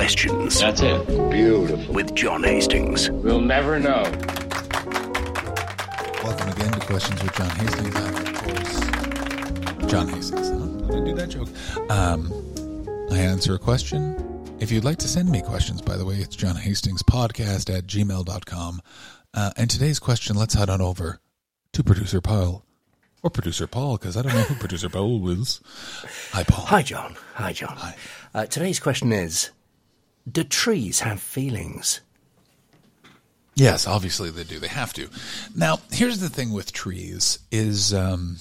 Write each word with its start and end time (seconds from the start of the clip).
questions. 0.00 0.58
That's 0.58 0.80
it. 0.80 1.06
Beautiful. 1.30 1.92
With 1.92 2.14
John 2.14 2.42
Hastings. 2.42 3.10
We'll 3.10 3.42
never 3.42 3.78
know. 3.78 4.02
Welcome 6.24 6.48
again 6.48 6.72
to 6.72 6.80
Questions 6.86 7.22
with 7.22 7.34
John 7.34 7.50
Hastings. 7.50 7.94
I'm, 7.94 8.16
of 8.16 8.34
course, 8.34 9.90
John 9.90 10.08
Hastings. 10.08 10.48
Huh? 10.48 10.66
Did 10.86 11.02
I 11.02 11.04
do 11.04 11.14
that 11.16 11.28
joke? 11.28 11.48
Um, 11.90 12.32
I 13.12 13.18
answer 13.18 13.54
a 13.54 13.58
question. 13.58 14.56
If 14.58 14.72
you'd 14.72 14.84
like 14.84 14.96
to 15.00 15.08
send 15.08 15.28
me 15.28 15.42
questions, 15.42 15.82
by 15.82 15.98
the 15.98 16.06
way, 16.06 16.14
it's 16.14 16.34
John 16.34 16.56
Hastings 16.56 17.02
podcast 17.02 17.68
at 17.76 17.84
gmail.com. 17.84 18.80
Uh, 19.34 19.50
and 19.58 19.68
today's 19.68 19.98
question, 19.98 20.34
let's 20.34 20.54
head 20.54 20.70
on 20.70 20.80
over 20.80 21.20
to 21.74 21.84
producer 21.84 22.22
Paul. 22.22 22.64
Or 23.22 23.28
producer 23.28 23.66
Paul, 23.66 23.98
because 23.98 24.16
I 24.16 24.22
don't 24.22 24.32
know 24.32 24.40
who 24.40 24.54
producer 24.54 24.88
Paul 24.88 25.28
is. 25.28 25.60
Hi, 26.32 26.42
Paul. 26.42 26.64
Hi, 26.64 26.80
John. 26.80 27.16
Hi, 27.34 27.52
John. 27.52 27.76
Hi. 27.76 27.96
Uh, 28.32 28.46
today's 28.46 28.80
question 28.80 29.12
is 29.12 29.50
Do 30.30 30.44
trees 30.44 31.00
have 31.00 31.20
feelings? 31.20 32.00
Yes, 33.54 33.86
obviously 33.86 34.30
they 34.30 34.44
do. 34.44 34.58
They 34.58 34.68
have 34.68 34.92
to. 34.94 35.08
Now, 35.54 35.80
here's 35.90 36.20
the 36.20 36.28
thing 36.30 36.52
with 36.52 36.72
trees 36.72 37.40
is 37.50 37.92
um, 37.92 38.38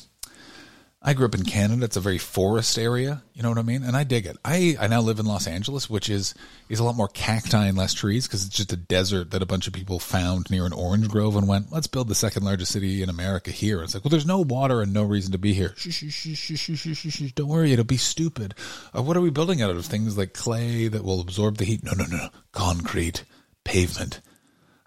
I 1.02 1.14
grew 1.14 1.26
up 1.26 1.36
in 1.36 1.44
Canada. 1.44 1.86
It's 1.86 1.96
a 1.96 2.02
very 2.02 2.18
forest 2.18 2.78
area. 2.78 3.24
You 3.34 3.42
know 3.42 3.48
what 3.48 3.58
I 3.58 3.62
mean? 3.62 3.84
And 3.84 3.96
I 3.96 4.04
dig 4.04 4.26
it. 4.26 4.36
I, 4.44 4.76
I 4.78 4.88
now 4.88 5.00
live 5.00 5.20
in 5.20 5.26
Los 5.26 5.48
Angeles, 5.48 5.90
which 5.90 6.10
is 6.10 6.36
is 6.68 6.80
a 6.80 6.84
lot 6.84 6.98
more 6.98 7.08
cacti 7.08 7.68
and 7.68 7.78
less 7.78 7.94
trees 7.94 8.28
because 8.28 8.46
it's 8.46 8.56
just 8.56 8.74
a 8.74 8.78
desert 8.78 9.32
that 9.32 9.42
a 9.42 9.46
bunch 9.46 9.66
of 9.66 9.72
people 9.72 10.00
found 10.00 10.50
near 10.52 10.66
an 10.66 10.74
orange 10.74 11.08
grove 11.08 11.38
and 11.38 11.48
went, 11.48 11.72
let's 11.72 11.88
build 11.88 12.10
the 12.10 12.16
second 12.16 12.44
largest 12.44 12.74
city 12.74 13.02
in 13.02 13.10
America 13.10 13.50
here. 13.50 13.82
It's 13.82 13.94
like, 13.94 14.04
well, 14.04 14.10
there's 14.10 14.26
no 14.26 14.42
water 14.42 14.82
and 14.82 14.92
no 14.92 15.04
reason 15.04 15.32
to 15.32 15.38
be 15.38 15.54
here. 15.54 15.74
Shh, 15.78 15.90
shh, 15.90 16.36
shh. 16.36 17.32
Don't 17.34 17.48
worry, 17.48 17.72
it'll 17.72 17.86
be 17.86 17.96
stupid. 17.96 18.54
Uh, 18.94 19.02
what 19.02 19.16
are 19.16 19.22
we 19.22 19.30
building 19.30 19.62
out 19.62 19.70
of? 19.70 19.86
Things 19.86 20.18
like 20.18 20.34
clay 20.34 20.90
that 20.90 21.06
will 21.06 21.22
absorb 21.22 21.58
the 21.58 21.66
heat? 21.66 21.82
No, 21.82 21.94
no, 21.94 22.04
no, 22.06 22.18
no. 22.18 22.30
Concrete, 22.52 23.24
pavement, 23.64 24.20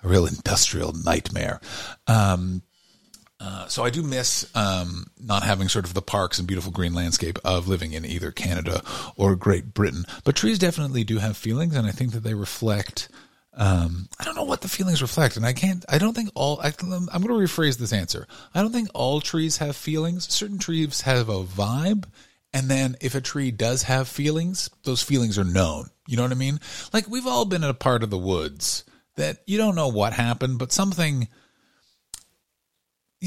a 0.02 0.08
real 0.08 0.26
industrial 0.26 0.92
nightmare. 0.92 1.58
Um, 2.06 2.62
uh, 3.42 3.66
so 3.66 3.82
I 3.82 3.90
do 3.90 4.04
miss 4.04 4.48
um, 4.54 5.06
not 5.20 5.42
having 5.42 5.68
sort 5.68 5.84
of 5.84 5.94
the 5.94 6.02
parks 6.02 6.38
and 6.38 6.46
beautiful 6.46 6.70
green 6.70 6.94
landscape 6.94 7.40
of 7.44 7.66
living 7.66 7.92
in 7.92 8.04
either 8.04 8.30
Canada 8.30 8.82
or 9.16 9.34
Great 9.34 9.74
Britain. 9.74 10.04
But 10.22 10.36
trees 10.36 10.60
definitely 10.60 11.02
do 11.02 11.18
have 11.18 11.36
feelings, 11.36 11.74
and 11.74 11.84
I 11.84 11.90
think 11.90 12.12
that 12.12 12.22
they 12.22 12.34
reflect. 12.34 13.08
Um, 13.54 14.08
I 14.20 14.24
don't 14.24 14.36
know 14.36 14.44
what 14.44 14.60
the 14.60 14.68
feelings 14.68 15.02
reflect, 15.02 15.36
and 15.36 15.44
I 15.44 15.54
can't. 15.54 15.84
I 15.88 15.98
don't 15.98 16.14
think 16.14 16.30
all. 16.36 16.60
I, 16.60 16.68
I'm 16.68 17.06
going 17.22 17.46
to 17.46 17.52
rephrase 17.52 17.78
this 17.78 17.92
answer. 17.92 18.28
I 18.54 18.62
don't 18.62 18.70
think 18.70 18.90
all 18.94 19.20
trees 19.20 19.56
have 19.56 19.74
feelings. 19.74 20.32
Certain 20.32 20.58
trees 20.58 21.00
have 21.00 21.28
a 21.28 21.42
vibe, 21.42 22.04
and 22.54 22.70
then 22.70 22.96
if 23.00 23.16
a 23.16 23.20
tree 23.20 23.50
does 23.50 23.82
have 23.82 24.06
feelings, 24.06 24.70
those 24.84 25.02
feelings 25.02 25.36
are 25.36 25.44
known. 25.44 25.90
You 26.06 26.16
know 26.16 26.22
what 26.22 26.30
I 26.30 26.36
mean? 26.36 26.60
Like 26.92 27.08
we've 27.08 27.26
all 27.26 27.44
been 27.44 27.64
in 27.64 27.70
a 27.70 27.74
part 27.74 28.04
of 28.04 28.10
the 28.10 28.18
woods 28.18 28.84
that 29.16 29.38
you 29.48 29.58
don't 29.58 29.74
know 29.74 29.88
what 29.88 30.12
happened, 30.12 30.60
but 30.60 30.70
something 30.70 31.26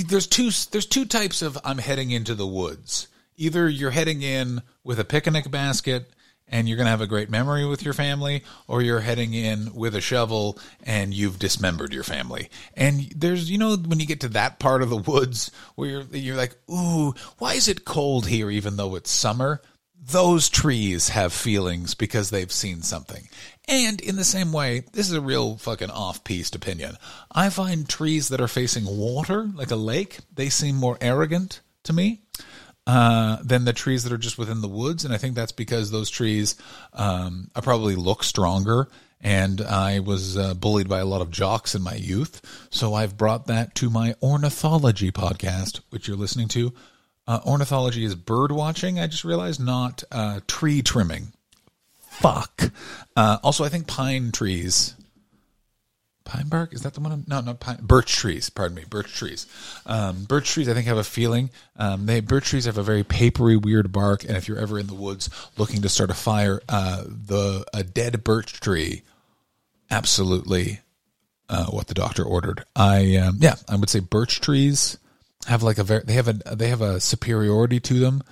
there's 0.04 0.28
two 0.28 0.52
there's 0.72 0.86
two 0.86 1.06
types 1.06 1.42
of 1.42 1.58
I'm 1.64 1.78
heading 1.78 2.12
into 2.12 2.36
the 2.36 2.48
woods. 2.48 3.08
Either 3.38 3.70
you're 3.70 3.92
heading 3.92 4.22
in 4.22 4.62
with 4.84 5.00
a 5.00 5.06
picnic 5.06 5.50
basket 5.50 6.12
and 6.48 6.68
you're 6.68 6.78
going 6.78 6.86
to 6.86 6.92
have 6.92 7.02
a 7.02 7.08
great 7.08 7.30
memory 7.30 7.66
with 7.66 7.84
your 7.84 7.94
family 7.94 8.44
or 8.68 8.82
you're 8.82 9.00
heading 9.00 9.34
in 9.34 9.74
with 9.74 9.96
a 9.96 10.02
shovel 10.02 10.60
and 10.84 11.14
you've 11.14 11.40
dismembered 11.40 11.94
your 11.94 12.04
family. 12.04 12.50
And 12.76 13.12
there's 13.16 13.50
you 13.50 13.58
know 13.58 13.76
when 13.76 14.00
you 14.00 14.06
get 14.06 14.22
to 14.22 14.30
that 14.30 14.60
part 14.60 14.82
of 14.82 14.90
the 14.90 14.98
woods 14.98 15.52
where 15.76 15.90
you're 15.90 16.04
you're 16.12 16.38
like, 16.38 16.56
"Ooh, 16.70 17.14
why 17.38 17.54
is 17.54 17.68
it 17.68 17.86
cold 17.86 18.28
here 18.28 18.50
even 18.52 18.78
though 18.78 18.96
it's 18.96 19.12
summer?" 19.12 19.62
Those 20.02 20.50
trees 20.50 21.10
have 21.10 21.34
feelings 21.34 21.96
because 21.96 22.30
they've 22.30 22.52
seen 22.52 22.84
something. 22.84 23.28
And 23.68 24.00
in 24.02 24.16
the 24.16 24.24
same 24.24 24.54
way, 24.54 24.84
this 24.94 25.08
is 25.08 25.14
a 25.14 25.22
real 25.22 25.58
fucking 25.58 25.90
off-piste 25.90 26.56
opinion. 26.56 26.98
I 27.32 27.50
find 27.50 27.90
trees 27.90 28.30
that 28.30 28.40
are 28.42 28.48
facing 28.48 28.86
water, 28.86 29.50
like 29.56 29.72
a 29.72 29.76
lake, 29.76 30.20
they 30.34 30.50
seem 30.50 30.76
more 30.76 30.98
arrogant 31.02 31.62
to 31.86 31.94
me 31.94 32.22
uh, 32.86 33.38
than 33.44 33.66
the 33.66 33.74
trees 33.74 34.04
that 34.04 34.14
are 34.14 34.18
just 34.18 34.38
within 34.38 34.62
the 34.62 34.68
woods. 34.68 35.06
And 35.06 35.14
I 35.14 35.18
think 35.18 35.34
that's 35.34 35.52
because 35.52 35.90
those 35.90 36.12
trees 36.12 36.56
um, 36.94 37.50
I 37.56 37.62
probably 37.62 37.96
look 37.96 38.24
stronger. 38.24 38.88
And 39.22 39.62
I 39.62 40.02
was 40.02 40.38
uh, 40.38 40.54
bullied 40.54 40.88
by 40.88 41.00
a 41.00 41.06
lot 41.06 41.22
of 41.22 41.32
jocks 41.32 41.74
in 41.74 41.82
my 41.82 41.96
youth. 41.96 42.68
So 42.70 42.94
I've 42.94 43.18
brought 43.18 43.48
that 43.48 43.74
to 43.76 43.90
my 43.90 44.14
ornithology 44.22 45.12
podcast, 45.12 45.80
which 45.90 46.08
you're 46.08 46.18
listening 46.18 46.48
to. 46.50 46.74
Uh, 47.28 47.40
ornithology 47.46 48.06
is 48.06 48.16
bird 48.16 48.52
watching, 48.52 49.00
I 49.00 49.08
just 49.08 49.24
realized, 49.24 49.60
not 49.60 50.04
uh, 50.12 50.42
tree 50.48 50.82
trimming 50.82 51.34
fuck. 52.16 52.72
Uh, 53.16 53.38
also, 53.44 53.64
I 53.64 53.70
think 53.70 53.88
pine 53.88 54.32
trees. 54.32 54.96
Pine 56.24 56.48
bark 56.48 56.74
is 56.74 56.82
that 56.82 56.96
the 56.96 57.02
one? 57.02 57.12
I'm, 57.12 57.24
no, 57.28 57.42
not 57.42 57.60
pine. 57.60 57.78
Birch 57.82 58.16
trees. 58.16 58.50
Pardon 58.50 58.76
me. 58.76 58.84
Birch 58.90 59.14
trees. 59.14 59.46
Um, 59.86 60.24
birch 60.24 60.50
trees. 60.50 60.68
I 60.68 60.74
think 60.74 60.88
have 60.88 60.98
a 60.98 61.04
feeling. 61.04 61.52
Um, 61.78 62.08
they 62.08 62.20
birch 62.20 62.46
trees 62.46 62.66
have 62.66 62.80
a 62.80 62.84
very 62.84 63.04
papery, 63.04 63.58
weird 63.58 63.92
bark. 63.92 64.24
And 64.24 64.36
if 64.36 64.48
you're 64.48 64.58
ever 64.58 64.80
in 64.80 64.88
the 64.88 64.96
woods 64.96 65.30
looking 65.58 65.84
to 65.84 65.90
start 65.90 66.10
a 66.10 66.16
fire, 66.16 66.62
uh, 66.68 67.04
the 67.06 67.66
a 67.74 67.84
dead 67.84 68.24
birch 68.24 68.60
tree, 68.60 69.04
absolutely, 69.92 70.80
uh, 71.48 71.66
what 71.66 71.88
the 71.88 71.94
doctor 71.94 72.24
ordered. 72.24 72.66
I 72.76 73.18
um, 73.18 73.38
yeah, 73.40 73.56
I 73.70 73.76
would 73.76 73.90
say 73.90 74.00
birch 74.00 74.42
trees 74.42 74.98
have 75.48 75.64
like 75.64 75.78
a 75.78 75.84
very 75.84 76.04
they 76.04 76.14
have 76.14 76.28
a 76.28 76.34
they 76.34 76.70
have 76.70 76.82
a 76.82 77.00
superiority 77.00 77.80
to 77.80 78.00
them 78.00 78.24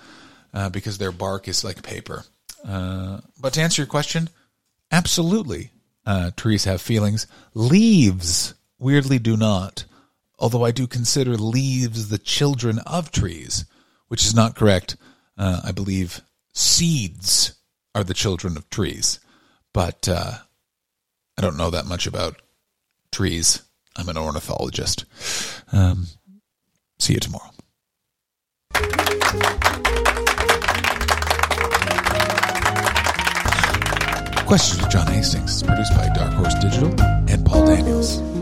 uh, 0.53 0.69
because 0.69 0.97
their 0.97 1.11
bark 1.11 1.47
is 1.47 1.63
like 1.63 1.83
paper. 1.83 2.23
Uh, 2.67 3.19
but 3.39 3.53
to 3.53 3.61
answer 3.61 3.81
your 3.81 3.87
question, 3.87 4.29
absolutely, 4.91 5.71
uh, 6.05 6.31
trees 6.35 6.63
have 6.65 6.81
feelings. 6.81 7.27
Leaves 7.53 8.53
weirdly 8.79 9.19
do 9.19 9.35
not, 9.37 9.85
although 10.39 10.65
I 10.65 10.71
do 10.71 10.87
consider 10.87 11.35
leaves 11.35 12.09
the 12.09 12.17
children 12.17 12.79
of 12.79 13.11
trees, 13.11 13.65
which 14.07 14.25
is 14.25 14.35
not 14.35 14.55
correct. 14.55 14.95
Uh, 15.37 15.61
I 15.63 15.71
believe 15.71 16.21
seeds 16.53 17.55
are 17.95 18.03
the 18.03 18.13
children 18.13 18.57
of 18.57 18.69
trees, 18.69 19.19
but 19.73 20.07
uh, 20.07 20.33
I 21.37 21.41
don't 21.41 21.57
know 21.57 21.71
that 21.71 21.85
much 21.85 22.07
about 22.07 22.41
trees. 23.11 23.61
I'm 23.95 24.09
an 24.09 24.17
ornithologist. 24.17 25.05
Um, 25.71 26.07
see 27.03 27.13
you 27.13 27.19
tomorrow. 27.19 27.49
Questions 34.45 34.81
with 34.81 34.89
John 34.89 35.07
Hastings 35.07 35.55
is 35.55 35.63
produced 35.63 35.93
by 35.95 36.09
Dark 36.13 36.33
Horse 36.33 36.53
Digital 36.55 36.89
and 37.29 37.45
Paul 37.45 37.65
Daniels. 37.65 38.32